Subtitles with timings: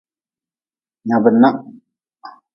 [1.07, 1.57] Nyab nah.